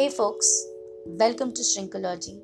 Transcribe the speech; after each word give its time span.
Hey 0.00 0.08
folks, 0.08 0.50
welcome 1.04 1.52
to 1.52 1.60
Shrinkology. 1.60 2.40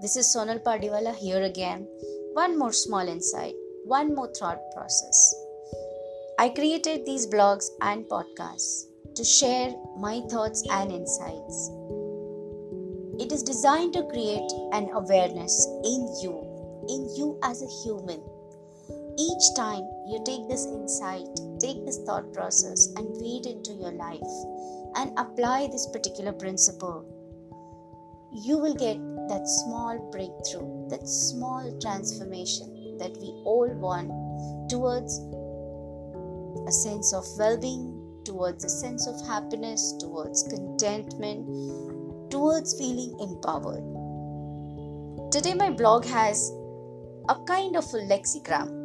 This 0.00 0.16
is 0.16 0.34
Sonal 0.34 0.62
Padiwala 0.62 1.14
here 1.14 1.42
again. 1.42 1.86
One 2.32 2.58
more 2.58 2.72
small 2.72 3.06
insight, 3.06 3.52
one 3.84 4.14
more 4.14 4.32
thought 4.32 4.58
process. 4.74 5.34
I 6.38 6.48
created 6.48 7.04
these 7.04 7.26
blogs 7.26 7.66
and 7.82 8.06
podcasts 8.06 8.84
to 9.16 9.22
share 9.22 9.74
my 9.98 10.22
thoughts 10.30 10.66
and 10.70 10.90
insights. 10.90 11.70
It 13.20 13.32
is 13.32 13.42
designed 13.42 13.92
to 13.92 14.04
create 14.04 14.50
an 14.72 14.88
awareness 14.94 15.68
in 15.84 16.08
you, 16.22 16.40
in 16.88 17.06
you 17.18 17.38
as 17.42 17.60
a 17.60 17.74
human. 17.84 18.22
Each 19.18 19.52
time 19.56 19.82
you 20.06 20.22
take 20.24 20.48
this 20.48 20.64
insight, 20.64 21.26
take 21.58 21.84
this 21.84 21.98
thought 22.06 22.32
process, 22.32 22.86
and 22.94 23.20
weed 23.20 23.46
into 23.46 23.72
your 23.72 23.90
life 23.90 24.22
and 24.94 25.10
apply 25.18 25.66
this 25.66 25.88
particular 25.88 26.30
principle, 26.30 27.04
you 28.32 28.58
will 28.58 28.74
get 28.74 28.96
that 29.28 29.42
small 29.48 29.98
breakthrough, 30.12 30.88
that 30.90 31.08
small 31.08 31.76
transformation 31.80 32.96
that 32.98 33.10
we 33.18 33.34
all 33.44 33.68
want 33.74 34.08
towards 34.70 35.18
a 36.68 36.72
sense 36.72 37.12
of 37.12 37.26
well 37.38 37.58
being, 37.58 38.22
towards 38.24 38.64
a 38.64 38.68
sense 38.68 39.08
of 39.08 39.26
happiness, 39.26 39.94
towards 39.98 40.44
contentment, 40.44 42.30
towards 42.30 42.78
feeling 42.78 43.18
empowered. 43.18 43.82
Today, 45.32 45.54
my 45.54 45.70
blog 45.70 46.04
has 46.04 46.52
a 47.28 47.34
kind 47.48 47.74
of 47.74 47.84
a 47.86 48.06
lexigram. 48.06 48.77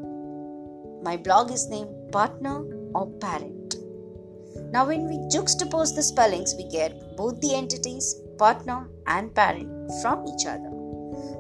My 1.03 1.17
blog 1.17 1.51
is 1.51 1.67
named 1.67 2.13
Partner 2.13 2.63
or 2.95 3.07
Parent. 3.19 3.75
Now, 4.71 4.87
when 4.87 5.05
we 5.09 5.17
juxtapose 5.35 5.93
the 5.93 6.01
spellings, 6.01 6.55
we 6.55 6.69
get 6.69 7.17
both 7.17 7.41
the 7.41 7.53
entities, 7.53 8.15
partner 8.37 8.87
and 9.05 9.35
parent, 9.35 9.91
from 10.01 10.25
each 10.25 10.45
other. 10.45 10.71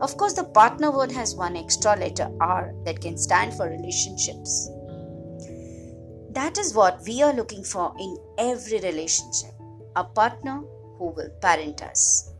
Of 0.01 0.17
course, 0.17 0.33
the 0.33 0.43
partner 0.43 0.91
word 0.91 1.13
has 1.13 1.35
one 1.35 1.55
extra 1.55 1.95
letter 1.95 2.29
R 2.41 2.75
that 2.83 2.99
can 2.99 3.17
stand 3.17 3.53
for 3.53 3.69
relationships. 3.69 4.69
That 6.31 6.57
is 6.57 6.73
what 6.73 7.01
we 7.07 7.21
are 7.23 7.33
looking 7.33 7.63
for 7.63 7.95
in 7.97 8.17
every 8.37 8.81
relationship 8.81 9.51
a 9.95 10.03
partner 10.03 10.61
who 10.97 11.13
will 11.15 11.29
parent 11.41 11.81
us. 11.81 12.31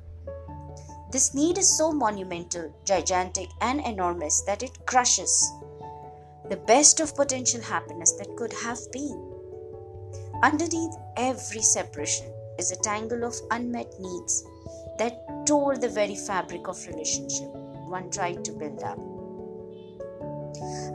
This 1.12 1.34
need 1.34 1.58
is 1.58 1.78
so 1.78 1.94
monumental, 1.94 2.76
gigantic, 2.84 3.48
and 3.62 3.80
enormous 3.80 4.42
that 4.42 4.64
it 4.64 4.86
crushes 4.88 5.54
the 6.54 6.68
best 6.68 7.00
of 7.00 7.16
potential 7.16 7.59
happiness 7.62 8.12
that 8.12 8.36
could 8.38 8.54
have 8.54 8.78
been. 8.92 9.20
Underneath 10.44 10.96
every 11.18 11.64
separation 11.64 12.32
is 12.59 12.72
a 12.72 12.80
tangle 12.84 13.23
of 13.23 13.34
unmet 13.50 13.92
needs 14.00 14.46
that 15.00 15.18
tore 15.48 15.78
the 15.78 15.90
very 15.90 16.14
fabric 16.16 16.68
of 16.68 16.86
relationship 16.86 17.50
one 17.90 18.12
tried 18.12 18.46
to 18.46 18.52
build 18.52 18.84
up. 18.84 19.00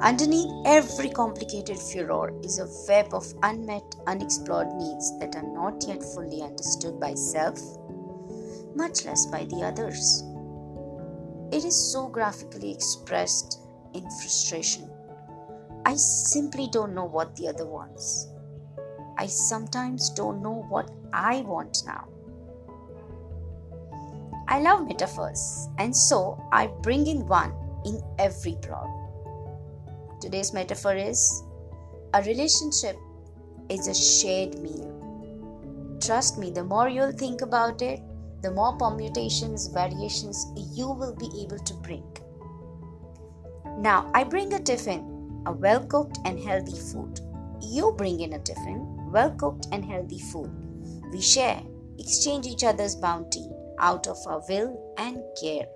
Underneath 0.00 0.52
every 0.64 1.08
complicated 1.08 1.76
furor 1.76 2.32
is 2.44 2.60
a 2.60 2.70
web 2.86 3.12
of 3.12 3.26
unmet, 3.42 3.96
unexplored 4.06 4.72
needs 4.74 5.18
that 5.18 5.34
are 5.34 5.54
not 5.54 5.84
yet 5.88 6.04
fully 6.14 6.40
understood 6.40 7.00
by 7.00 7.14
self, 7.14 7.58
much 8.76 9.04
less 9.04 9.26
by 9.26 9.42
the 9.46 9.64
others. 9.64 10.22
It 11.50 11.64
is 11.64 11.74
so 11.92 12.06
graphically 12.06 12.70
expressed 12.70 13.58
in 13.92 14.08
frustration. 14.20 14.88
I 15.88 15.94
simply 15.94 16.68
don't 16.70 16.94
know 16.94 17.06
what 17.06 17.34
the 17.34 17.48
other 17.48 17.64
wants. 17.64 18.28
I 19.16 19.24
sometimes 19.24 20.10
don't 20.10 20.42
know 20.42 20.66
what 20.68 20.90
I 21.14 21.40
want 21.40 21.82
now. 21.86 22.06
I 24.48 24.60
love 24.60 24.86
metaphors, 24.86 25.66
and 25.78 25.96
so 25.96 26.38
I 26.52 26.66
bring 26.82 27.06
in 27.06 27.26
one 27.26 27.54
in 27.86 28.02
every 28.18 28.56
blog. 28.56 28.90
Today's 30.20 30.52
metaphor 30.52 30.94
is 30.94 31.42
a 32.12 32.22
relationship 32.22 32.98
is 33.70 33.88
a 33.88 33.94
shared 33.94 34.60
meal. 34.60 34.92
Trust 36.02 36.36
me, 36.36 36.50
the 36.50 36.64
more 36.64 36.90
you'll 36.90 37.12
think 37.12 37.40
about 37.40 37.80
it, 37.80 38.00
the 38.42 38.50
more 38.50 38.76
permutations, 38.76 39.68
variations 39.68 40.48
you 40.54 40.90
will 40.90 41.14
be 41.14 41.30
able 41.42 41.60
to 41.60 41.74
bring. 41.76 42.04
Now, 43.78 44.10
I 44.12 44.24
bring 44.24 44.52
a 44.52 44.58
tiffin, 44.58 45.17
a 45.48 45.52
well 45.52 45.84
cooked 45.86 46.18
and 46.24 46.38
healthy 46.38 46.78
food. 46.92 47.20
You 47.62 47.94
bring 47.96 48.20
in 48.20 48.34
a 48.34 48.38
tiffin, 48.38 49.10
well 49.10 49.32
cooked 49.32 49.66
and 49.72 49.84
healthy 49.84 50.20
food. 50.30 50.50
We 51.10 51.20
share, 51.20 51.62
exchange 51.98 52.46
each 52.46 52.64
other's 52.64 52.94
bounty 52.94 53.48
out 53.80 54.06
of 54.06 54.18
our 54.26 54.42
will 54.48 54.94
and 54.98 55.22
care. 55.40 55.66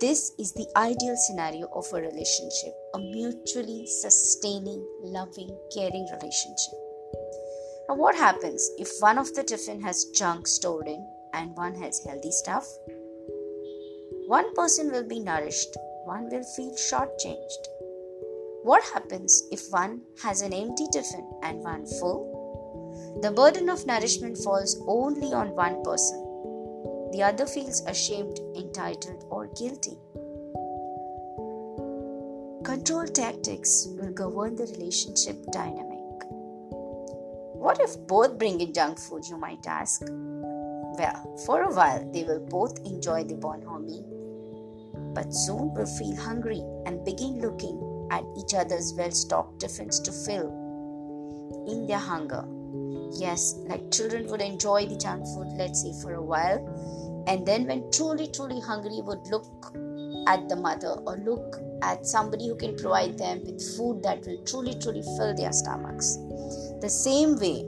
This 0.00 0.32
is 0.38 0.54
the 0.54 0.66
ideal 0.76 1.16
scenario 1.16 1.68
of 1.74 1.84
a 1.92 2.00
relationship 2.00 2.72
a 2.94 2.98
mutually 2.98 3.86
sustaining, 3.86 4.84
loving, 5.02 5.50
caring 5.74 6.08
relationship. 6.10 6.74
Now, 7.88 7.96
what 7.96 8.14
happens 8.14 8.68
if 8.78 8.88
one 9.00 9.18
of 9.18 9.32
the 9.34 9.44
tiffin 9.44 9.82
has 9.82 10.06
junk 10.06 10.46
stored 10.48 10.88
in 10.88 11.06
and 11.34 11.56
one 11.56 11.74
has 11.82 12.02
healthy 12.04 12.32
stuff? 12.32 12.66
One 14.26 14.54
person 14.54 14.90
will 14.90 15.06
be 15.06 15.20
nourished, 15.20 15.76
one 16.04 16.28
will 16.30 16.44
feel 16.56 16.72
shortchanged. 16.72 17.64
What 18.62 18.84
happens 18.84 19.42
if 19.50 19.70
one 19.70 20.02
has 20.22 20.42
an 20.42 20.52
empty 20.52 20.86
tiffin 20.92 21.26
and 21.42 21.60
one 21.60 21.86
full? 21.86 23.18
The 23.22 23.30
burden 23.30 23.68
of 23.68 23.86
nourishment 23.86 24.38
falls 24.38 24.82
only 24.86 25.32
on 25.32 25.54
one 25.54 25.82
person 25.82 26.26
the 27.12 27.24
other 27.24 27.44
feels 27.44 27.84
ashamed, 27.86 28.38
entitled, 28.54 29.24
or 29.30 29.48
guilty. 29.48 29.98
Control 32.62 33.06
tactics 33.06 33.88
will 33.98 34.12
govern 34.12 34.54
the 34.54 34.66
relationship 34.66 35.44
dynamic. 35.52 35.98
What 37.54 37.80
if 37.80 37.98
both 38.06 38.38
bring 38.38 38.60
in 38.60 38.72
junk 38.72 39.00
food, 39.00 39.26
you 39.26 39.36
might 39.36 39.66
ask? 39.66 40.02
Well, 40.08 41.36
for 41.46 41.62
a 41.62 41.74
while 41.74 42.08
they 42.12 42.22
will 42.22 42.38
both 42.38 42.78
enjoy 42.86 43.24
the 43.24 43.34
bonhomie, 43.34 44.04
but 45.14 45.34
soon 45.34 45.72
will 45.74 45.86
feel 45.86 46.16
hungry 46.16 46.62
and 46.86 47.04
begin 47.04 47.40
looking 47.40 48.08
at 48.10 48.24
each 48.36 48.54
other's 48.54 48.94
well 48.94 49.10
stocked 49.10 49.60
tiffins 49.60 50.00
to 50.00 50.12
fill 50.12 50.48
in 51.68 51.86
their 51.86 51.98
hunger. 51.98 52.44
Yes, 53.12 53.56
like 53.66 53.90
children 53.90 54.28
would 54.28 54.40
enjoy 54.40 54.86
the 54.86 54.96
junk 54.96 55.24
food, 55.26 55.48
let's 55.56 55.82
say, 55.82 55.92
for 56.00 56.14
a 56.14 56.22
while, 56.22 57.24
and 57.26 57.46
then 57.46 57.66
when 57.66 57.90
truly, 57.90 58.28
truly 58.28 58.60
hungry, 58.60 59.00
would 59.02 59.26
look 59.28 59.46
at 60.28 60.48
the 60.48 60.56
mother 60.56 60.94
or 61.06 61.16
look 61.18 61.56
at 61.82 62.06
somebody 62.06 62.48
who 62.48 62.56
can 62.56 62.76
provide 62.76 63.18
them 63.18 63.40
with 63.44 63.76
food 63.76 64.02
that 64.02 64.24
will 64.26 64.42
truly, 64.44 64.74
truly 64.80 65.02
fill 65.16 65.34
their 65.34 65.52
stomachs. 65.52 66.16
The 66.80 66.88
same 66.88 67.36
way, 67.36 67.64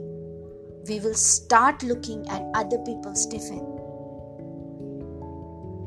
we 0.87 0.99
will 0.99 1.13
start 1.13 1.83
looking 1.83 2.27
at 2.29 2.43
other 2.53 2.77
people's 2.79 3.25
tiffin. 3.25 3.72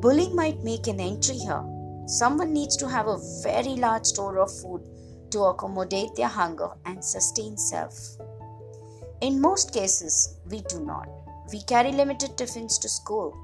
Bullying 0.01 0.35
might 0.35 0.63
make 0.63 0.87
an 0.87 0.99
entry 0.99 1.35
here. 1.35 1.63
Someone 2.05 2.53
needs 2.53 2.77
to 2.77 2.87
have 2.87 3.07
a 3.07 3.19
very 3.41 3.75
large 3.75 4.05
store 4.05 4.37
of 4.39 4.51
food 4.61 4.81
to 5.31 5.41
accommodate 5.43 6.15
their 6.15 6.27
hunger 6.27 6.69
and 6.85 7.03
sustain 7.03 7.57
self. 7.57 7.97
In 9.21 9.41
most 9.41 9.73
cases, 9.73 10.37
we 10.49 10.61
do 10.69 10.79
not. 10.79 11.09
We 11.51 11.61
carry 11.61 11.91
limited 11.91 12.37
tiffins 12.37 12.77
to 12.79 12.89
school. 12.89 13.35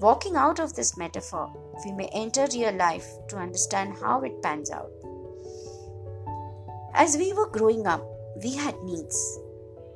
Walking 0.00 0.36
out 0.36 0.58
of 0.58 0.74
this 0.74 0.96
metaphor, 0.96 1.52
we 1.84 1.92
may 1.92 2.08
enter 2.14 2.46
real 2.52 2.74
life 2.74 3.06
to 3.28 3.36
understand 3.36 3.96
how 4.00 4.22
it 4.22 4.42
pans 4.42 4.70
out. 4.70 4.90
As 6.94 7.16
we 7.16 7.32
were 7.32 7.48
growing 7.48 7.86
up, 7.86 8.02
we 8.42 8.56
had 8.56 8.76
needs 8.82 9.38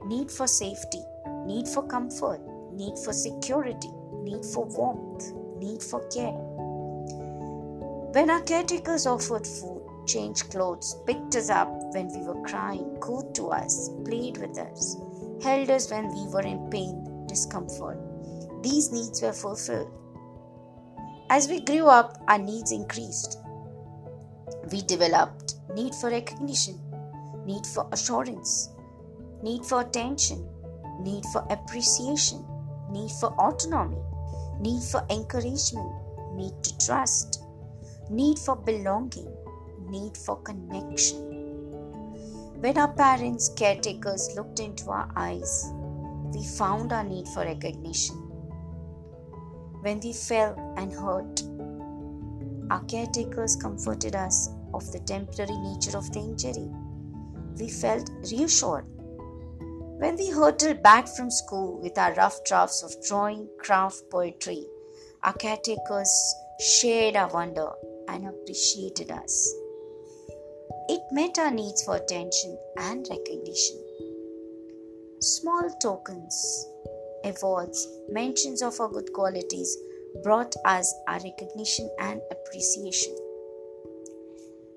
need 0.06 0.31
for 0.31 0.47
safety, 0.47 1.02
need 1.44 1.67
for 1.67 1.87
comfort, 1.87 2.41
need 2.73 2.97
for 3.05 3.12
security, 3.12 3.91
need 4.23 4.44
for 4.44 4.64
warmth, 4.67 5.32
need 5.58 5.82
for 5.82 6.06
care. 6.08 6.37
When 8.12 8.31
our 8.31 8.41
caretakers 8.43 9.06
offered 9.06 9.47
food, 9.47 9.82
changed 10.06 10.50
clothes, 10.50 10.97
picked 11.06 11.37
us 11.37 11.50
up 11.50 11.69
when 11.93 12.08
we 12.08 12.23
were 12.26 12.43
crying, 12.43 12.97
cooed 13.00 13.35
to 13.35 13.49
us, 13.49 13.91
played 14.05 14.38
with 14.38 14.58
us, 14.58 14.97
held 15.43 15.70
us 15.70 15.91
when 15.91 16.08
we 16.08 16.26
were 16.32 16.47
in 16.47 16.70
pain, 16.70 17.26
discomfort, 17.26 17.99
these 18.62 18.91
needs 18.93 19.23
were 19.23 19.32
fulfilled. 19.32 19.93
As 21.29 21.49
we 21.49 21.61
grew 21.61 21.87
up, 21.87 22.23
our 22.29 22.38
needs 22.38 22.73
increased. 22.73 23.38
We 24.70 24.82
developed 24.82 25.55
need 25.75 25.94
for 25.94 26.11
recognition, 26.11 26.81
need 27.44 27.67
for 27.67 27.88
assurance, 27.93 28.70
need 29.43 29.64
for 29.64 29.81
attention, 29.81 30.49
need 31.00 31.25
for 31.32 31.47
appreciation, 31.50 32.44
need 32.91 33.11
for 33.20 33.29
autonomy, 33.35 34.00
need 34.61 34.82
for 34.82 35.05
encouragement, 35.11 35.93
need 36.35 36.53
to 36.62 36.79
trust, 36.87 37.43
need 38.11 38.38
for 38.38 38.56
belonging, 38.56 39.32
need 39.88 40.17
for 40.17 40.37
connection. 40.43 41.19
When 42.61 42.79
our 42.79 42.93
parents, 42.93 43.50
caretakers 43.50 44.35
looked 44.35 44.61
into 44.61 44.91
our 44.91 45.11
eyes, 45.14 45.70
we 46.32 46.44
found 46.44 46.93
our 46.93 47.05
need 47.05 47.29
for 47.29 47.44
recognition. 47.44 48.17
When 49.82 50.00
we 50.00 50.12
fell 50.12 50.55
and 50.76 50.93
hurt, 50.93 51.43
our 52.70 52.82
caretakers 52.87 53.56
comforted 53.56 54.17
us 54.17 54.50
of 54.75 54.91
the 54.91 54.99
temporary 55.00 55.56
nature 55.59 55.97
of 55.97 56.11
the 56.12 56.20
injury. 56.20 56.69
We 57.59 57.69
felt 57.69 58.11
reassured. 58.32 58.87
When 59.98 60.16
we 60.16 60.31
hurtled 60.31 60.82
back 60.82 61.08
from 61.08 61.31
school 61.31 61.81
with 61.81 61.96
our 61.96 62.12
rough 62.14 62.44
drafts 62.44 62.82
of 62.82 62.94
drawing, 63.06 63.48
craft, 63.58 64.10
poetry, 64.10 64.66
our 65.22 65.32
caretakers 65.32 66.34
shared 66.60 67.16
our 67.16 67.28
wonder 67.28 67.70
and 68.08 68.28
appreciated 68.28 69.10
us. 69.10 69.54
It 70.88 71.00
met 71.12 71.38
our 71.38 71.50
needs 71.50 71.82
for 71.82 71.96
attention 71.96 72.58
and 72.78 73.06
recognition. 73.08 73.82
Small 75.20 75.70
tokens, 75.81 76.66
awards, 77.25 77.88
mentions 78.10 78.60
of 78.62 78.78
our 78.81 78.88
good 78.88 79.12
qualities 79.14 79.76
brought 80.22 80.54
us 80.66 80.94
our 81.08 81.20
recognition 81.20 81.90
and 82.00 82.20
appreciation. 82.31 83.16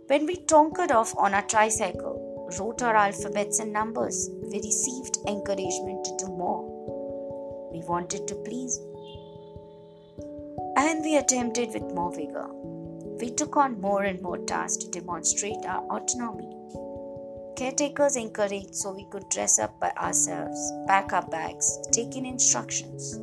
When 0.07 0.25
we 0.25 0.38
tonkered 0.38 0.92
off 0.92 1.13
on 1.18 1.33
our 1.33 1.45
tricycle, 1.45 2.19
wrote 2.57 2.81
our 2.81 2.96
alphabets 2.96 3.60
and 3.60 3.72
numbers, 3.72 4.30
we 4.42 4.57
received 4.57 5.18
encouragement 5.28 6.04
to 6.06 6.16
do 6.19 6.28
more. 6.28 6.63
We 7.72 7.84
wanted 7.88 8.28
to 8.28 8.36
please. 8.36 8.80
And 10.78 11.04
we 11.04 11.18
attempted 11.18 11.74
with 11.74 11.94
more 11.94 12.13
vigor. 12.13 12.48
We 13.19 13.31
took 13.31 13.57
on 13.57 13.81
more 13.81 14.04
and 14.04 14.22
more 14.22 14.38
tasks 14.38 14.84
to 14.86 14.90
demonstrate 14.90 15.66
our 15.66 15.84
autonomy. 15.92 16.56
Caretakers 17.57 18.16
encouraged 18.16 18.74
so 18.74 18.94
we 18.94 19.06
could 19.12 19.28
dress 19.30 19.60
up 19.60 19.78
by 19.80 19.92
ourselves, 19.92 20.72
pack 20.88 21.12
our 21.12 21.28
bags, 21.28 21.78
take 21.92 22.16
in 22.16 22.25
instructions. 22.25 23.19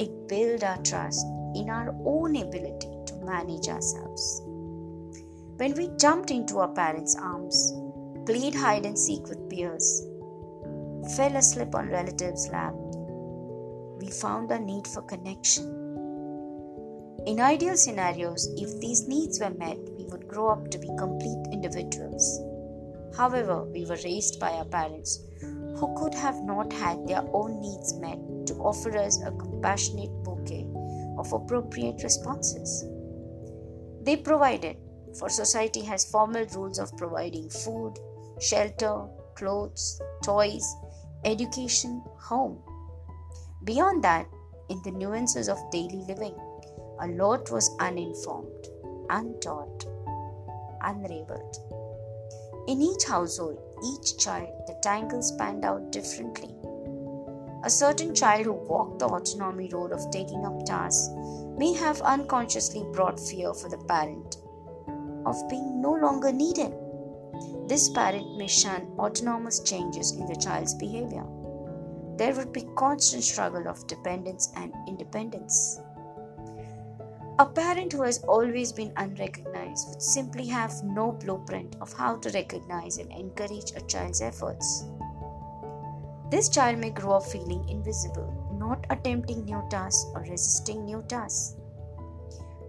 It 0.00 0.28
built 0.28 0.64
our 0.64 0.82
trust 0.82 1.24
in 1.54 1.70
our 1.70 1.94
own 2.04 2.36
ability 2.36 2.90
to 3.06 3.14
manage 3.24 3.68
ourselves. 3.68 4.42
When 5.58 5.74
we 5.74 5.90
jumped 5.96 6.30
into 6.30 6.58
our 6.58 6.68
parents' 6.68 7.16
arms, 7.16 7.72
played 8.28 8.54
hide 8.54 8.84
and 8.84 8.98
seek 8.98 9.26
with 9.26 9.48
peers, 9.48 10.06
fell 11.16 11.34
asleep 11.34 11.74
on 11.74 11.88
relatives' 11.88 12.46
lap, 12.48 12.74
we 14.02 14.10
found 14.10 14.50
a 14.50 14.58
need 14.58 14.86
for 14.86 15.00
connection. 15.00 15.64
In 17.26 17.40
ideal 17.40 17.74
scenarios, 17.74 18.46
if 18.58 18.78
these 18.80 19.08
needs 19.08 19.40
were 19.40 19.48
met, 19.48 19.78
we 19.96 20.04
would 20.10 20.28
grow 20.28 20.48
up 20.48 20.70
to 20.70 20.78
be 20.78 20.90
complete 20.98 21.54
individuals. 21.54 22.38
However, 23.16 23.64
we 23.64 23.86
were 23.86 24.04
raised 24.04 24.38
by 24.38 24.50
our 24.50 24.66
parents 24.66 25.24
who 25.40 25.94
could 25.96 26.12
have 26.12 26.38
not 26.42 26.70
had 26.70 27.08
their 27.08 27.24
own 27.32 27.58
needs 27.62 27.94
met 27.94 28.18
to 28.48 28.54
offer 28.56 28.94
us 28.98 29.22
a 29.22 29.32
compassionate 29.32 30.12
bouquet 30.22 30.66
of 31.16 31.32
appropriate 31.32 32.02
responses. 32.02 32.84
They 34.02 34.16
provided, 34.16 34.76
for 35.18 35.30
society 35.30 35.80
has 35.84 36.04
formal 36.04 36.44
rules 36.54 36.78
of 36.78 36.94
providing 36.98 37.48
food, 37.48 37.98
shelter, 38.40 39.06
clothes, 39.34 40.00
toys, 40.24 40.64
education, 41.24 42.02
home. 42.18 42.58
Beyond 43.64 44.04
that, 44.04 44.26
in 44.68 44.80
the 44.84 44.90
nuances 44.90 45.48
of 45.48 45.58
daily 45.70 46.04
living, 46.06 46.34
a 47.00 47.08
lot 47.08 47.50
was 47.50 47.74
uninformed, 47.80 48.68
untaught, 49.10 49.86
unraveled. 50.82 51.56
In 52.68 52.82
each 52.82 53.04
household, 53.04 53.58
each 53.84 54.18
child, 54.18 54.48
the 54.66 54.78
tangles 54.82 55.32
panned 55.36 55.64
out 55.64 55.90
differently. 55.90 56.54
A 57.64 57.70
certain 57.70 58.14
child 58.14 58.44
who 58.46 58.52
walked 58.52 59.00
the 59.00 59.06
autonomy 59.06 59.68
road 59.72 59.92
of 59.92 60.10
taking 60.10 60.44
up 60.44 60.64
tasks 60.64 61.08
may 61.56 61.72
have 61.72 62.00
unconsciously 62.02 62.84
brought 62.92 63.18
fear 63.18 63.52
for 63.52 63.68
the 63.68 63.78
parent 63.78 64.36
of 65.26 65.36
being 65.48 65.80
no 65.80 65.92
longer 65.92 66.32
needed. 66.32 66.72
This 67.68 67.90
parent 67.90 68.38
may 68.38 68.46
shun 68.46 68.94
autonomous 68.98 69.60
changes 69.60 70.12
in 70.12 70.24
the 70.24 70.36
child's 70.36 70.72
behavior. 70.72 71.24
There 72.16 72.34
would 72.34 72.50
be 72.50 72.66
constant 72.76 73.22
struggle 73.22 73.68
of 73.68 73.86
dependence 73.86 74.50
and 74.56 74.72
independence. 74.88 75.78
A 77.38 77.44
parent 77.44 77.92
who 77.92 78.02
has 78.04 78.24
always 78.24 78.72
been 78.72 78.94
unrecognized 78.96 79.90
would 79.90 80.00
simply 80.00 80.46
have 80.46 80.82
no 80.82 81.12
blueprint 81.12 81.76
of 81.82 81.92
how 81.92 82.16
to 82.16 82.30
recognize 82.30 82.96
and 82.96 83.12
encourage 83.12 83.72
a 83.76 83.82
child's 83.82 84.22
efforts. 84.22 84.86
This 86.30 86.48
child 86.48 86.78
may 86.78 86.88
grow 86.88 87.16
up 87.16 87.24
feeling 87.24 87.68
invisible, 87.68 88.32
not 88.58 88.86
attempting 88.88 89.44
new 89.44 89.62
tasks 89.68 90.06
or 90.14 90.22
resisting 90.22 90.86
new 90.86 91.04
tasks. 91.06 91.56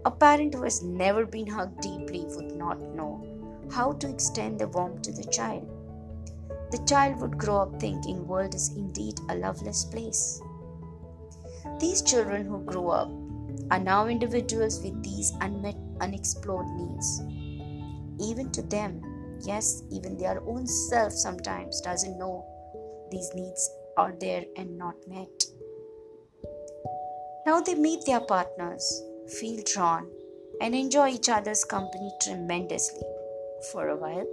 A 0.04 0.10
parent 0.10 0.54
who 0.54 0.62
has 0.62 0.82
never 0.82 1.24
been 1.24 1.46
hugged 1.46 1.80
deeply 1.80 2.26
would 2.36 2.52
not 2.54 2.78
know 2.80 3.29
how 3.72 3.92
to 3.92 4.08
extend 4.08 4.58
the 4.58 4.68
warmth 4.68 5.02
to 5.02 5.12
the 5.12 5.30
child. 5.30 5.68
The 6.70 6.84
child 6.86 7.20
would 7.20 7.38
grow 7.38 7.58
up 7.62 7.80
thinking 7.80 8.26
world 8.26 8.54
is 8.54 8.70
indeed 8.76 9.18
a 9.28 9.34
loveless 9.34 9.84
place. 9.84 10.40
These 11.78 12.02
children 12.02 12.46
who 12.46 12.64
grow 12.64 12.88
up 12.88 13.08
are 13.70 13.78
now 13.80 14.06
individuals 14.06 14.80
with 14.82 15.02
these 15.02 15.32
unmet, 15.40 15.76
unexplored 16.00 16.66
needs. 16.76 17.20
Even 18.20 18.50
to 18.52 18.62
them, 18.62 19.02
yes, 19.40 19.82
even 19.90 20.16
their 20.16 20.42
own 20.46 20.66
self 20.66 21.12
sometimes 21.12 21.80
doesn't 21.80 22.18
know 22.18 22.44
these 23.10 23.30
needs 23.34 23.70
are 23.96 24.14
there 24.20 24.44
and 24.56 24.76
not 24.78 24.94
met. 25.08 25.44
Now 27.46 27.60
they 27.60 27.74
meet 27.74 28.04
their 28.06 28.20
partners, 28.20 29.02
feel 29.40 29.62
drawn, 29.64 30.08
and 30.60 30.74
enjoy 30.74 31.08
each 31.08 31.28
other's 31.28 31.64
company 31.64 32.12
tremendously 32.22 33.02
for 33.72 33.88
a 33.88 33.96
while. 33.96 34.26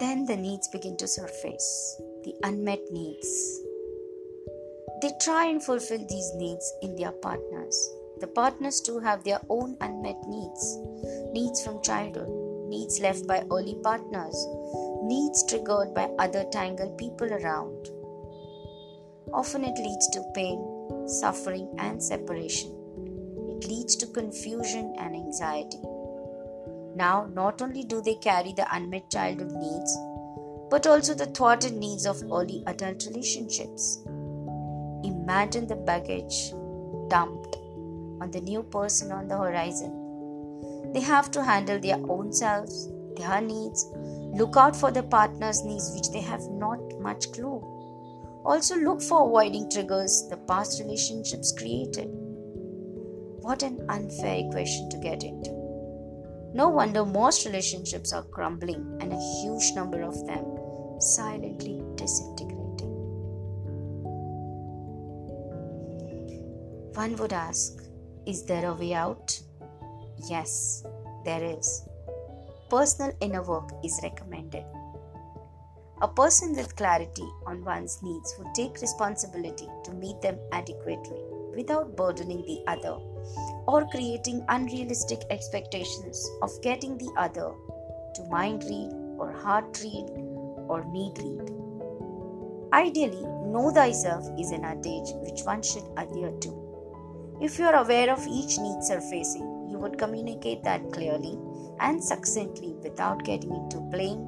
Then 0.00 0.26
the 0.26 0.36
needs 0.36 0.68
begin 0.68 0.96
to 0.98 1.06
surface 1.06 2.00
the 2.24 2.34
unmet 2.42 2.80
needs 2.90 3.60
they 5.04 5.12
try 5.20 5.44
and 5.44 5.62
fulfill 5.62 5.98
these 5.98 6.32
needs 6.36 6.72
in 6.80 6.96
their 6.96 7.12
partners. 7.12 7.76
The 8.20 8.26
partners 8.26 8.80
too 8.80 9.00
have 9.00 9.22
their 9.22 9.40
own 9.50 9.76
unmet 9.82 10.16
needs 10.26 10.78
needs 11.34 11.62
from 11.62 11.82
childhood, 11.82 12.30
needs 12.70 13.00
left 13.00 13.26
by 13.26 13.44
early 13.52 13.76
partners, 13.82 14.34
needs 15.02 15.44
triggered 15.46 15.92
by 15.94 16.08
other 16.18 16.44
tangled 16.50 16.96
people 16.96 17.30
around. 17.30 17.90
Often 19.34 19.64
it 19.64 19.78
leads 19.78 20.08
to 20.12 20.24
pain, 20.34 20.58
suffering, 21.06 21.68
and 21.78 22.02
separation. 22.02 22.70
It 23.50 23.68
leads 23.68 23.96
to 23.96 24.06
confusion 24.06 24.94
and 24.96 25.14
anxiety. 25.14 25.82
Now, 26.94 27.26
not 27.32 27.60
only 27.60 27.82
do 27.82 28.00
they 28.00 28.14
carry 28.14 28.52
the 28.52 28.66
unmet 28.74 29.10
childhood 29.10 29.52
needs, 29.52 29.98
but 30.70 30.86
also 30.86 31.14
the 31.14 31.26
thwarted 31.26 31.74
needs 31.74 32.06
of 32.06 32.22
early 32.22 32.62
adult 32.66 33.04
relationships. 33.06 34.00
Imagine 35.02 35.66
the 35.66 35.76
baggage 35.76 36.52
dumped 37.08 37.56
on 38.20 38.30
the 38.30 38.40
new 38.40 38.62
person 38.62 39.12
on 39.12 39.28
the 39.28 39.36
horizon. 39.36 40.92
They 40.92 41.00
have 41.00 41.30
to 41.32 41.42
handle 41.42 41.80
their 41.80 41.98
own 42.08 42.32
selves, 42.32 42.88
their 43.16 43.40
needs, 43.40 43.86
look 44.34 44.56
out 44.56 44.76
for 44.76 44.90
the 44.90 45.02
partner's 45.02 45.64
needs 45.64 45.92
which 45.94 46.10
they 46.10 46.20
have 46.20 46.42
not 46.50 46.78
much 47.00 47.32
clue. 47.32 47.60
Also, 48.44 48.76
look 48.76 49.02
for 49.02 49.26
avoiding 49.26 49.70
triggers 49.70 50.26
the 50.28 50.36
past 50.36 50.80
relationships 50.80 51.52
created. 51.56 52.08
What 53.40 53.62
an 53.62 53.84
unfair 53.88 54.46
equation 54.46 54.88
to 54.90 54.98
get 54.98 55.24
into. 55.24 55.63
No 56.54 56.68
wonder 56.68 57.04
most 57.04 57.46
relationships 57.46 58.12
are 58.12 58.22
crumbling 58.22 58.96
and 59.00 59.12
a 59.12 59.40
huge 59.42 59.72
number 59.74 60.02
of 60.02 60.14
them 60.24 60.44
silently 61.00 61.82
disintegrating. 61.96 62.94
One 66.94 67.16
would 67.16 67.32
ask, 67.32 67.82
is 68.24 68.44
there 68.44 68.66
a 68.66 68.74
way 68.74 68.94
out? 68.94 69.36
Yes, 70.30 70.84
there 71.24 71.42
is. 71.42 71.88
Personal 72.70 73.12
inner 73.20 73.42
work 73.42 73.70
is 73.82 73.98
recommended. 74.04 74.64
A 76.02 76.06
person 76.06 76.54
with 76.54 76.76
clarity 76.76 77.28
on 77.46 77.64
one's 77.64 78.00
needs 78.00 78.32
would 78.38 78.54
take 78.54 78.80
responsibility 78.80 79.68
to 79.82 79.92
meet 79.92 80.22
them 80.22 80.38
adequately 80.52 81.24
without 81.56 81.96
burdening 81.96 82.44
the 82.46 82.62
other 82.68 82.96
or 83.66 83.86
creating 83.86 84.44
unrealistic 84.48 85.22
expectations 85.30 86.30
of 86.42 86.50
getting 86.62 86.98
the 86.98 87.12
other 87.16 87.52
to 88.14 88.24
mind 88.30 88.62
read 88.64 88.90
or 89.18 89.32
heart 89.32 89.80
read 89.82 90.06
or 90.68 90.84
need 90.92 91.16
read. 91.18 91.50
Ideally, 92.72 93.24
know 93.46 93.70
thyself 93.70 94.28
is 94.38 94.50
an 94.50 94.64
adage 94.64 95.10
which 95.22 95.42
one 95.42 95.62
should 95.62 95.84
adhere 95.96 96.32
to. 96.40 96.64
If 97.40 97.58
you 97.58 97.66
are 97.66 97.82
aware 97.82 98.10
of 98.10 98.26
each 98.26 98.58
need 98.58 98.82
surfacing, 98.82 99.68
you 99.70 99.78
would 99.78 99.98
communicate 99.98 100.62
that 100.64 100.92
clearly 100.92 101.38
and 101.80 102.02
succinctly 102.02 102.74
without 102.82 103.24
getting 103.24 103.54
into 103.54 103.80
blame, 103.80 104.26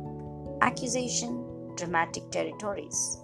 accusation, 0.60 1.44
dramatic 1.76 2.30
territories. 2.30 3.18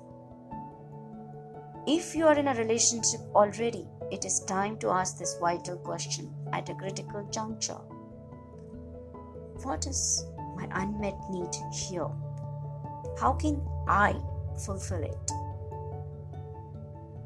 If 1.86 2.14
you 2.14 2.26
are 2.26 2.38
in 2.38 2.48
a 2.48 2.54
relationship 2.54 3.20
already, 3.34 3.86
it 4.12 4.26
is 4.26 4.40
time 4.40 4.76
to 4.76 4.90
ask 4.90 5.18
this 5.18 5.38
vital 5.40 5.76
question 5.78 6.30
at 6.52 6.68
a 6.68 6.74
critical 6.74 7.26
juncture 7.32 7.80
What 9.62 9.86
is 9.86 10.26
my 10.54 10.68
unmet 10.80 11.18
need 11.30 11.54
here? 11.72 12.10
How 13.18 13.32
can 13.32 13.62
I 13.88 14.14
fulfill 14.66 15.02
it? 15.02 15.30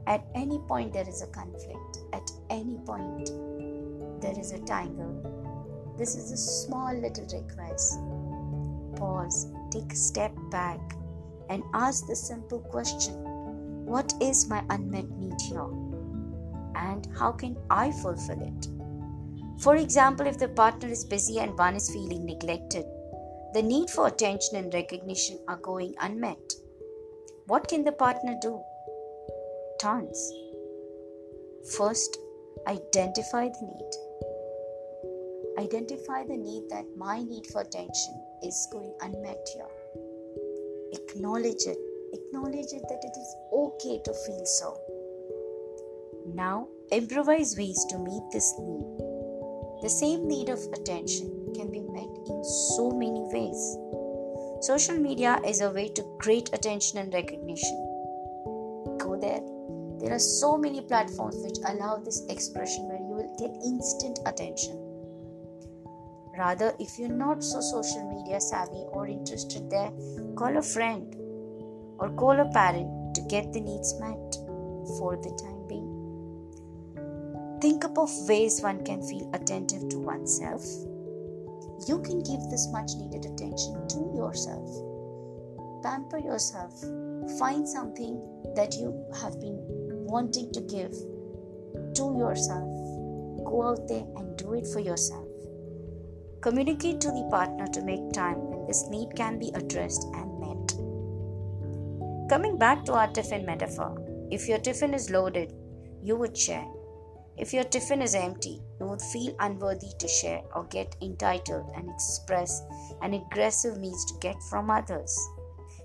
At 0.07 0.25
any 0.37 0.61
point, 0.69 0.93
there 0.93 1.09
is 1.09 1.23
a 1.23 1.27
conflict. 1.27 1.99
At 2.13 2.31
any 2.51 2.79
point, 2.87 3.33
there 4.21 4.39
is 4.39 4.53
a 4.53 4.61
tangle. 4.61 5.95
This 5.99 6.15
is 6.15 6.31
a 6.31 6.37
small 6.37 6.95
little 6.95 7.27
request. 7.37 7.99
Pause, 8.95 9.49
take 9.73 9.93
a 9.93 9.97
step 9.97 10.33
back, 10.53 10.81
and 11.51 11.65
ask 11.75 12.07
the 12.07 12.15
simple 12.15 12.61
question 12.61 13.15
What 13.87 14.15
is 14.21 14.49
my 14.49 14.63
unmet 14.71 15.11
need 15.11 15.41
here? 15.41 15.86
And 16.77 17.09
how 17.19 17.33
can 17.33 17.57
I 17.71 17.91
fulfill 17.91 18.43
it? 18.43 18.69
For 19.61 19.77
example, 19.77 20.27
if 20.27 20.39
the 20.39 20.49
partner 20.49 20.89
is 20.89 21.05
busy 21.05 21.39
and 21.41 21.59
one 21.59 21.75
is 21.75 21.91
feeling 21.91 22.27
neglected, 22.27 22.85
the 23.55 23.63
need 23.63 23.91
for 23.91 24.07
attention 24.07 24.57
and 24.57 24.73
recognition 24.73 25.39
are 25.49 25.57
going 25.57 25.95
unmet. 26.01 26.53
What 27.47 27.67
can 27.69 27.85
the 27.85 27.93
partner 27.93 28.37
do? 28.41 28.61
tons. 29.79 30.33
First, 31.77 32.19
identify 32.67 33.49
the 33.49 33.67
need. 33.67 33.93
Identify 35.59 36.25
the 36.25 36.37
need 36.37 36.69
that 36.71 36.85
my 36.97 37.23
need 37.23 37.47
for 37.47 37.63
attention 37.63 38.15
is 38.43 38.69
going 38.73 38.95
unmet 39.01 39.49
here. 39.53 39.69
Acknowledge 40.93 41.67
it. 41.67 41.79
Acknowledge 42.13 42.73
it 42.73 42.83
that 42.89 43.03
it 43.03 43.17
is 43.17 43.37
okay 43.53 44.01
to 44.05 44.13
feel 44.27 44.45
so. 44.45 44.81
Now, 46.35 46.69
improvise 46.91 47.57
ways 47.57 47.85
to 47.91 47.99
meet 47.99 48.23
this 48.33 48.53
need. 48.59 48.87
The 49.83 49.91
same 49.91 50.27
need 50.27 50.49
of 50.49 50.59
attention 50.73 51.53
can 51.55 51.71
be 51.71 51.81
met 51.81 52.11
in 52.27 52.45
so 52.77 52.91
many 52.91 53.23
ways. 53.33 53.77
Social 54.61 54.97
media 54.97 55.41
is 55.47 55.61
a 55.61 55.71
way 55.71 55.89
to 55.89 56.03
create 56.19 56.51
attention 56.53 56.99
and 56.99 57.13
recognition. 57.13 57.77
Go 58.99 59.19
there 59.21 59.41
there 60.01 60.13
are 60.13 60.19
so 60.19 60.59
many 60.59 60.83
platforms 60.83 61.37
which 61.39 61.57
allow 61.67 61.97
this 61.97 62.25
expression 62.29 62.87
where 62.87 62.99
you 62.99 63.15
will 63.17 63.35
get 63.39 63.51
instant 63.65 64.19
attention. 64.27 64.77
Rather, 66.39 66.75
if 66.79 66.99
you're 66.99 67.09
not 67.09 67.43
so 67.43 67.61
social 67.61 68.05
media 68.13 68.39
savvy 68.39 68.85
or 68.93 69.09
interested 69.09 69.71
there, 69.71 69.91
call 70.37 70.59
a 70.59 70.63
friend 70.63 71.17
or 71.99 72.11
call 72.11 72.39
a 72.39 72.53
parent 72.53 73.15
to 73.15 73.23
get 73.23 73.53
the 73.55 73.61
needs 73.61 73.99
met 73.99 74.37
for 74.99 75.17
the 75.17 75.33
time. 75.43 75.56
Think 77.67 77.85
up 77.85 77.99
of 77.99 78.11
ways 78.29 78.61
one 78.61 78.85
can 78.85 79.03
feel 79.03 79.29
attentive 79.35 79.89
to 79.89 79.99
oneself. 79.99 80.63
You 81.89 81.99
can 81.99 82.23
give 82.23 82.39
this 82.49 82.69
much 82.71 82.93
needed 82.95 83.25
attention 83.27 83.89
to 83.89 84.13
yourself. 84.15 84.71
Pamper 85.83 86.19
yourself. 86.19 86.81
Find 87.41 87.69
something 87.69 88.23
that 88.55 88.77
you 88.77 88.95
have 89.21 89.41
been 89.41 89.59
wanting 90.07 90.53
to 90.53 90.61
give 90.61 90.93
to 90.93 92.15
yourself, 92.17 92.71
go 93.45 93.65
out 93.67 93.89
there 93.89 94.07
and 94.15 94.37
do 94.39 94.55
it 94.55 94.69
for 94.69 94.79
yourself. 94.79 95.27
Communicate 96.43 97.01
to 97.01 97.09
the 97.09 97.29
partner 97.33 97.67
to 97.67 97.83
make 97.83 98.13
time 98.13 98.47
when 98.47 98.65
this 98.69 98.87
need 98.91 99.09
can 99.17 99.41
be 99.41 99.51
addressed 99.55 100.07
and 100.15 100.39
met. 100.39 100.69
Coming 102.31 102.59
back 102.59 102.85
to 102.85 102.93
our 102.93 103.09
tiffin 103.09 103.45
metaphor, 103.45 104.01
if 104.31 104.47
your 104.47 104.59
tiffin 104.59 104.95
is 104.95 105.11
loaded, 105.11 105.53
you 106.01 106.15
would 106.15 106.39
share. 106.39 106.69
If 107.39 107.53
your 107.53 107.65
tiffin 107.65 108.01
is 108.01 108.15
empty, 108.15 108.63
you 108.81 108.87
would 108.87 109.03
feel 109.03 109.37
unworthy 109.41 109.91
to 109.99 110.09
share 110.09 110.43
or 110.55 110.65
get 110.65 110.97
entitled 111.03 111.71
and 111.77 111.91
express 111.91 112.63
an 113.03 113.13
aggressive 113.13 113.77
needs 113.77 114.05
to 114.07 114.19
get 114.21 114.37
from 114.45 114.71
others. 114.71 115.19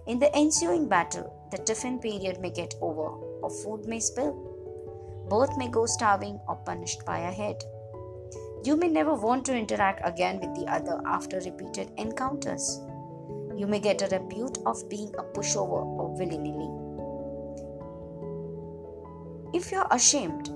In 0.07 0.17
the 0.17 0.33
ensuing 0.35 0.87
battle, 0.87 1.47
the 1.51 1.57
tiffin 1.57 1.99
period 1.99 2.39
may 2.39 2.51
get 2.51 2.73
over 2.81 3.09
or 3.41 3.49
food 3.49 3.85
may 3.85 3.99
spill. 3.99 4.47
Both 5.29 5.57
may 5.57 5.67
go 5.67 5.85
starving 5.85 6.39
or 6.47 6.55
punished 6.55 7.05
by 7.05 7.19
a 7.19 7.31
head. 7.31 7.61
You 8.63 8.77
may 8.77 8.87
never 8.87 9.13
want 9.13 9.45
to 9.45 9.57
interact 9.57 10.07
again 10.07 10.39
with 10.39 10.55
the 10.55 10.71
other 10.71 11.01
after 11.05 11.39
repeated 11.39 11.91
encounters. 11.97 12.79
You 13.57 13.67
may 13.67 13.79
get 13.79 14.01
a 14.01 14.17
repute 14.17 14.57
of 14.65 14.87
being 14.87 15.13
a 15.17 15.23
pushover 15.23 15.83
or 15.83 16.15
willy 16.15 16.37
nilly. 16.37 16.69
If 19.53 19.71
you're 19.71 19.87
ashamed, 19.91 20.49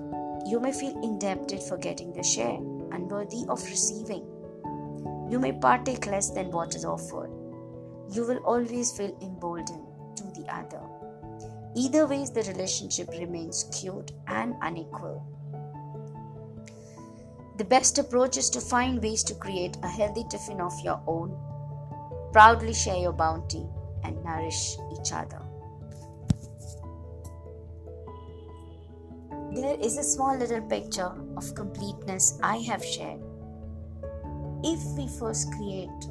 you 0.45 0.59
may 0.59 0.71
feel 0.71 1.01
indebted 1.03 1.61
for 1.63 1.77
getting 1.77 2.13
the 2.13 2.23
share, 2.23 2.59
unworthy 2.91 3.45
of 3.49 3.63
receiving. 3.63 4.25
You 5.29 5.39
may 5.39 5.53
partake 5.53 6.05
less 6.05 6.29
than 6.29 6.51
what 6.51 6.75
is 6.75 6.85
offered. 6.85 7.31
You 8.11 8.27
will 8.27 8.37
always 8.45 8.95
feel 8.95 9.17
emboldened 9.21 9.87
to 10.17 10.23
the 10.39 10.45
other. 10.53 10.81
Either 11.75 12.05
ways, 12.05 12.31
the 12.31 12.43
relationship 12.43 13.09
remains 13.09 13.65
skewed 13.65 14.11
and 14.27 14.53
unequal. 14.61 15.25
The 17.57 17.65
best 17.65 17.97
approach 17.97 18.37
is 18.37 18.49
to 18.51 18.61
find 18.61 19.01
ways 19.01 19.23
to 19.23 19.35
create 19.35 19.77
a 19.81 19.87
healthy 19.87 20.25
tiffin 20.29 20.61
of 20.61 20.73
your 20.83 21.01
own. 21.07 21.35
Proudly 22.31 22.73
share 22.73 22.97
your 22.97 23.13
bounty 23.13 23.65
and 24.03 24.23
nourish 24.23 24.77
each 24.93 25.11
other. 25.11 25.44
There 29.55 29.77
is 29.79 29.97
a 29.97 30.03
small 30.03 30.35
little 30.37 30.59
picture 30.63 31.13
of 31.37 31.55
completeness 31.55 32.37
I 32.43 32.57
have 32.57 32.83
shared. 32.83 33.21
If 34.65 34.83
we 34.97 35.07
first 35.07 35.49
create 35.53 36.09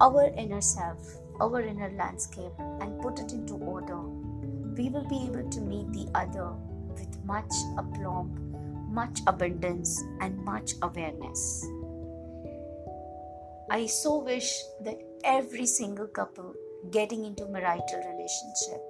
our 0.00 0.28
inner 0.34 0.62
self, 0.62 0.96
our 1.38 1.60
inner 1.60 1.90
landscape, 1.90 2.54
and 2.80 2.98
put 3.02 3.18
it 3.18 3.32
into 3.32 3.56
order, 3.56 4.00
we 4.00 4.88
will 4.88 5.06
be 5.08 5.28
able 5.28 5.46
to 5.50 5.60
meet 5.60 5.92
the 5.92 6.08
other 6.14 6.54
with 6.88 7.22
much 7.26 7.52
aplomb, 7.76 8.32
much 8.90 9.20
abundance, 9.26 10.02
and 10.22 10.42
much 10.42 10.72
awareness. 10.80 11.66
I 13.70 13.84
so 13.84 14.20
wish 14.20 14.50
that 14.80 15.02
every 15.22 15.66
single 15.66 16.06
couple 16.06 16.54
getting 16.90 17.26
into 17.26 17.46
marital 17.46 18.00
relationship, 18.08 18.80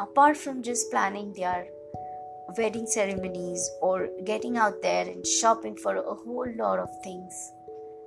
apart 0.00 0.36
from 0.36 0.64
just 0.64 0.90
planning 0.90 1.32
their 1.34 1.68
wedding 2.56 2.86
ceremonies 2.86 3.70
or 3.82 4.08
getting 4.24 4.56
out 4.56 4.80
there 4.82 5.06
and 5.06 5.26
shopping 5.26 5.76
for 5.76 5.96
a 5.96 6.14
whole 6.14 6.50
lot 6.56 6.78
of 6.78 6.88
things, 7.02 7.52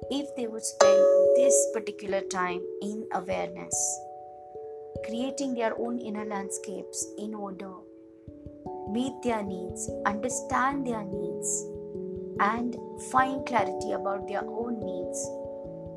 if 0.10 0.36
they 0.36 0.48
would 0.48 0.64
spend 0.64 1.00
this 1.36 1.68
particular 1.74 2.22
time 2.22 2.62
in 2.82 3.08
awareness 3.14 4.02
creating 5.06 5.54
their 5.56 5.78
own 5.80 6.00
inner 6.00 6.26
landscapes 6.26 7.08
in 7.18 7.34
order, 7.34 7.72
meet 8.90 9.14
their 9.24 9.44
needs, 9.44 9.90
understand 10.06 10.86
their 10.86 11.04
needs, 11.04 11.66
and 12.40 12.76
find 13.12 13.46
clarity 13.46 13.92
about 13.94 14.28
their 14.28 14.44
own 14.44 14.80
needs, 14.80 15.30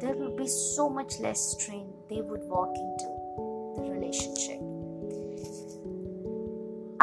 there 0.00 0.14
will 0.14 0.36
be 0.36 0.46
so 0.46 0.88
much 0.88 1.18
less 1.20 1.56
strain 1.58 1.86
they 2.08 2.20
would 2.20 2.42
walk 2.44 2.74
into 2.76 3.06
the 3.76 3.90
relationship. 3.90 4.73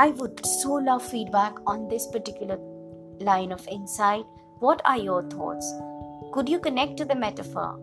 I 0.01 0.09
would 0.19 0.43
so 0.43 0.73
love 0.85 1.03
feedback 1.07 1.57
on 1.67 1.87
this 1.87 2.07
particular 2.07 2.57
line 3.19 3.51
of 3.51 3.67
insight. 3.67 4.25
What 4.57 4.81
are 4.83 4.97
your 4.97 5.21
thoughts? 5.29 5.71
Could 6.33 6.49
you 6.49 6.57
connect 6.59 6.97
to 6.97 7.05
the 7.05 7.13
metaphor? 7.13 7.75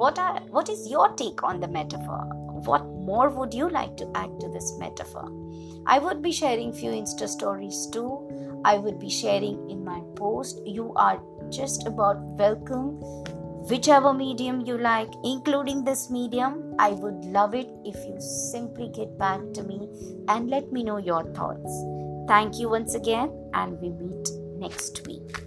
What 0.00 0.18
are 0.18 0.40
what 0.56 0.68
is 0.68 0.90
your 0.90 1.10
take 1.20 1.44
on 1.44 1.60
the 1.60 1.68
metaphor? 1.68 2.24
What 2.70 2.84
more 3.10 3.28
would 3.28 3.54
you 3.54 3.68
like 3.68 3.96
to 3.98 4.10
add 4.16 4.40
to 4.40 4.48
this 4.48 4.72
metaphor? 4.80 5.28
I 5.86 6.00
would 6.00 6.20
be 6.20 6.32
sharing 6.32 6.72
few 6.72 6.90
Insta 6.90 7.28
stories 7.28 7.86
too. 7.92 8.08
I 8.64 8.76
would 8.78 8.98
be 8.98 9.10
sharing 9.20 9.70
in 9.70 9.84
my 9.84 10.00
post. 10.16 10.66
You 10.66 10.92
are 10.96 11.22
just 11.60 11.86
about 11.86 12.24
welcome, 12.42 12.98
whichever 13.68 14.12
medium 14.12 14.60
you 14.62 14.78
like, 14.78 15.10
including 15.24 15.84
this 15.84 16.10
medium. 16.10 16.74
I 16.78 16.90
would 16.90 17.24
love 17.26 17.54
it 17.54 17.68
if 17.84 17.96
you 18.06 18.16
simply 18.20 18.88
get 18.88 19.18
back 19.18 19.40
to 19.54 19.62
me 19.62 19.88
and 20.28 20.50
let 20.50 20.72
me 20.72 20.82
know 20.82 20.98
your 20.98 21.24
thoughts. 21.34 21.84
Thank 22.28 22.58
you 22.58 22.68
once 22.68 22.94
again, 22.94 23.30
and 23.54 23.80
we 23.80 23.90
meet 23.90 24.28
next 24.58 25.06
week. 25.06 25.41